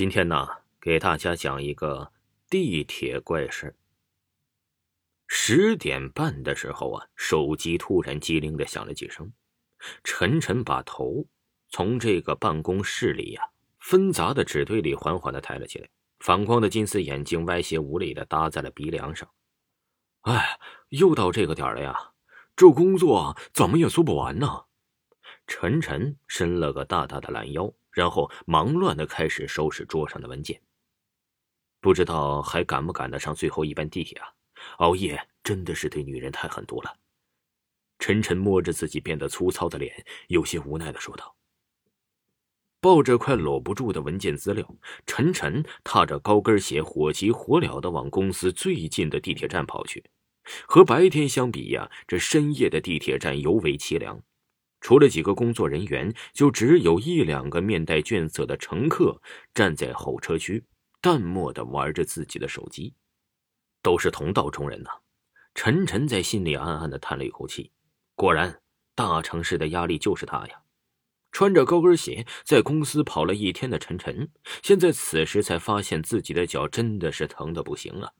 [0.00, 0.48] 今天呢，
[0.80, 2.10] 给大家讲一个
[2.48, 3.76] 地铁怪事。
[5.26, 9.30] 十点半的时候啊，手机突然机灵的响了几声。
[10.02, 11.26] 晨晨把头
[11.68, 13.42] 从这个办公室里呀
[13.78, 15.90] 纷杂的纸堆里缓缓的抬了起来，
[16.20, 19.30] 反光的金丝眼睛歪斜无力的搭在了鼻梁上。
[20.22, 20.58] 哎，
[20.88, 22.12] 又到这个点了呀，
[22.56, 24.64] 这工作怎么也做不完呢？
[25.46, 30.60] 晨晨伸了个大大的懒腰，然后忙乱的开始收拾桌上的文件。
[31.80, 34.28] 不知道还赶不赶得上最后一班地铁啊？
[34.78, 36.94] 熬夜真的是对女人太狠毒了。
[37.98, 41.34] 晨晨摸着自己变得粗糙的脸，有些无奈的说道。
[42.82, 44.66] 抱着快搂不住的文件资料，
[45.06, 50.02] 晨晨踏着高跟鞋，火急火燎的往公司最近的地铁站跑去。
[50.66, 54.22] 和白天相比呀，这深夜的地铁站尤为凄凉。
[54.80, 59.20] 除了几个工作人员，就只有一两个面带倦色的乘客
[59.52, 60.64] 站在候车区，
[61.00, 62.94] 淡漠的玩着自己的手机。
[63.82, 64.90] 都是同道中人呐，
[65.54, 67.72] 陈晨在心里暗暗的叹了一口气。
[68.14, 68.60] 果然，
[68.94, 70.62] 大城市的压力就是大呀。
[71.32, 74.30] 穿着高跟鞋在公司跑了一天的陈晨，
[74.62, 78.12] 现在此时才发现自己的脚真的是疼的不行啊。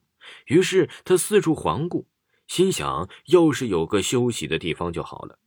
[0.45, 2.07] 于是他四处环顾，
[2.47, 5.37] 心想：要是有个休息的地方就好了。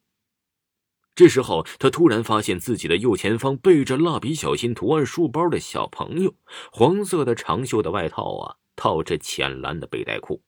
[1.14, 6.34] 这时候，他突然发现自己的右前方背着蜡笔小新图案书包的小朋友，
[6.72, 10.42] 黄色的长袖的外套啊，套着浅蓝的背带裤，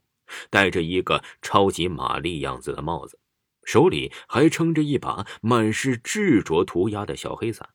[0.51, 3.21] 戴着一个超级玛丽样子的帽子。
[3.63, 7.71] 手里还撑着一把满是执着涂鸦的小黑伞，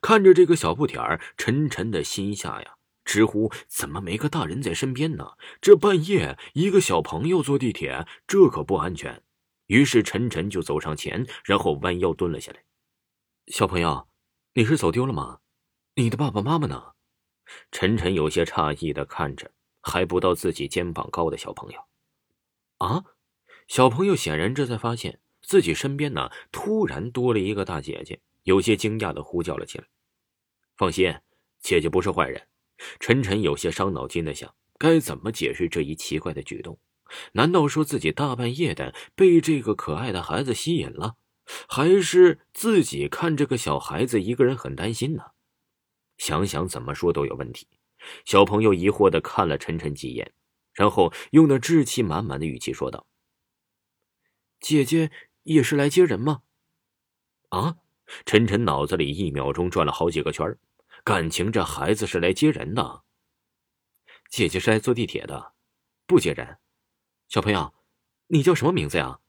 [0.00, 5.32] 看着这个小不点儿，沉沉的心下呀，直呼怎么没个大人在身边呢？
[5.60, 9.22] 这半夜一个小朋友坐地铁，这可不安全。
[9.66, 12.64] 于是晨晨就走上前，然后弯腰蹲了下来。
[13.46, 14.08] 小朋友，
[14.54, 15.40] 你是走丢了吗？
[15.94, 16.92] 你的爸爸妈妈呢？
[17.70, 21.80] 晨晨有些诧异的看着还不到自己肩膀高的小朋友，
[22.78, 23.04] 啊？
[23.68, 29.84] 小朋友显然这才发现自己身边呢，突然多了一个大姐姐，有些惊讶的呼叫了起来
[30.76, 31.14] ：“放心，
[31.60, 32.48] 姐姐不是坏人。”
[32.98, 36.78] 晨晨有些伤脑筋的想，该怎么解释这一奇怪的举动？
[37.32, 41.16] 难道说自己大半夜的被这个可爱的孩子吸引了，
[41.68, 45.22] 还是自己看这个小孩子一个人很担心呢？
[46.16, 47.66] 想想怎么说都有问题。
[48.24, 50.32] 小朋友疑惑的看了晨晨几眼，
[50.72, 53.06] 然后用那稚气满满的语气说道。
[54.60, 55.10] 姐姐
[55.42, 56.42] 也是来接人吗？
[57.48, 57.76] 啊！
[58.26, 60.58] 晨晨脑子里一秒钟转了好几个圈
[61.02, 63.04] 感情这孩子是来接人的。
[64.28, 65.54] 姐姐是来坐地铁的，
[66.06, 66.58] 不接人。
[67.32, 67.72] 小朋友，
[68.26, 69.20] 你叫什么名字呀？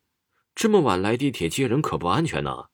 [0.53, 2.68] 这么晚来地铁接人可不安全呢。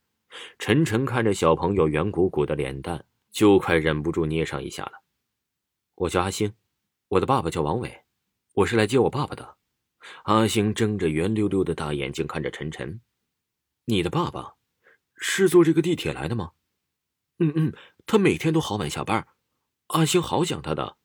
[0.57, 5.03] 晨晨看着小朋友圆鼓鼓的脸蛋，就快忍不住捏上一下了。
[5.93, 6.55] 我叫阿星，
[7.09, 8.05] 我的爸爸叫王伟，
[8.55, 9.57] 我是来接我爸爸的。
[10.23, 12.99] 阿星睁着圆溜溜的大眼睛看着晨晨
[13.85, 14.55] ：“你的爸爸
[15.15, 16.53] 是坐这个地铁来的吗
[17.37, 17.73] ？”“嗯嗯，
[18.07, 19.27] 他每天都好晚下班。”
[19.93, 20.97] 阿星好想他的。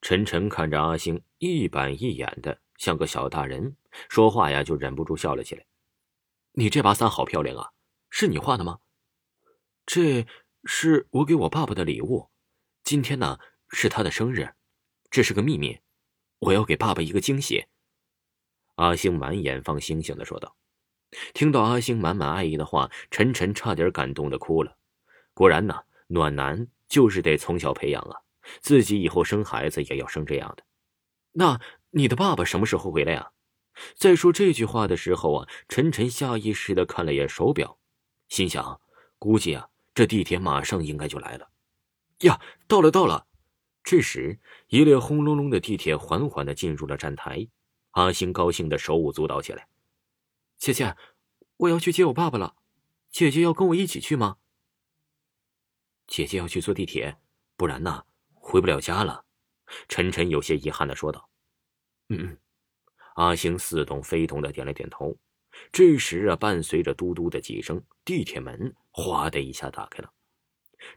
[0.00, 3.76] 晨晨看着阿星一板一眼的，像个小大人，
[4.08, 5.64] 说话呀就忍不住笑了起来
[6.52, 7.70] ：“你这把伞好漂亮啊，
[8.10, 8.78] 是你画的吗
[9.86, 10.26] ？”“这
[10.64, 12.28] 是我给我爸爸的礼物，
[12.82, 13.38] 今天呢
[13.70, 14.54] 是他的生日，
[15.10, 15.78] 这是个秘密，
[16.38, 17.66] 我要给爸爸一个惊喜。”
[18.76, 20.56] 阿星满眼放星星的说道
[21.32, 24.76] ：“听到阿星满满爱意的话，晨晨差点感动的哭了。
[25.32, 28.20] 果然呢，暖男就是得从小培养啊，
[28.60, 30.64] 自己以后生孩子也要生这样的。
[31.32, 31.60] 那
[31.96, 33.32] 你的爸爸什么时候回来呀？”
[33.96, 37.78] 在说这句话的时候啊，晨晨下意识的看了眼手表，
[38.28, 38.80] 心想：
[39.18, 41.50] 估计啊，这地铁马上应该就来了。
[42.20, 43.26] 呀，到了，到了！
[43.82, 47.48] 这时，一列轰隆隆的地铁缓缓的进入了站台。
[47.92, 49.68] 阿星高兴的手舞足蹈起来，
[50.58, 50.94] 姐姐，
[51.56, 52.56] 我要去接我爸爸了，
[53.10, 54.36] 姐姐要跟我一起去吗？
[56.06, 57.16] 姐姐要去坐地铁，
[57.56, 59.24] 不然呢，回不了家了。
[59.88, 61.30] 晨晨有些遗憾的说道。
[62.08, 62.38] 嗯嗯，
[63.16, 65.16] 阿星似懂非懂的点了点头。
[65.72, 70.10] 这时啊，伴随着嘟嘟的几声，地铁门哗的一下打开了。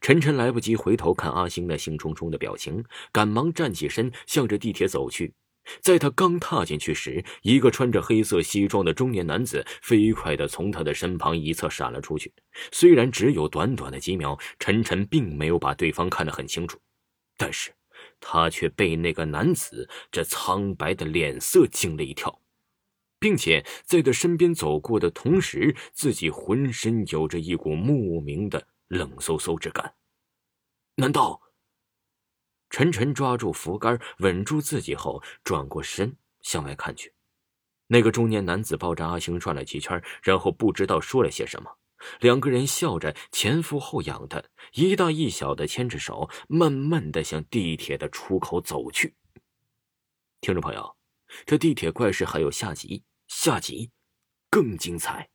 [0.02, 2.84] 晨晨来不及回头看阿星那兴冲冲的表情，
[3.14, 5.34] 赶忙站起身，向着地铁走去。
[5.82, 12.34] 在他刚踏进去时，一个穿着黑色西装的中年男子飞快地从他的身旁一侧闪了出去。
[12.72, 16.78] 虽然只有短短的几秒，晨晨并没有把对方看得很清楚，
[17.38, 17.72] 但是
[18.20, 22.42] 他却被那个男子这苍白的脸色惊了一跳，
[23.20, 29.96] 并且在他身边走过的同时，自己浑身有着一股莫名的冷飕飕之感。
[30.96, 31.42] 难道
[32.70, 37.14] 陈晨抓住扶杆，稳住自己后，转过身向外看去。
[37.88, 41.78] 那个中年男子抱着阿星转了几圈，然后不知道说了些什么。
[42.20, 49.16] 两个人笑着前俯后仰的，一大一小的牵着手，慢慢的向地铁的出口走去。
[50.42, 50.96] 听众朋友，
[51.46, 53.92] 这地铁怪事还有下集，下集
[54.50, 55.30] 更精彩。